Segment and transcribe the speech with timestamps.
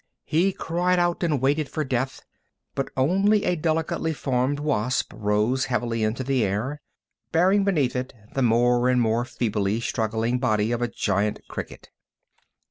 [0.25, 2.21] He cried out and waited for death,
[2.73, 6.81] but only a delicately formed wasp rose heavily into the air,
[7.31, 11.91] bearing beneath it the more and more feebly struggling body of a giant cricket.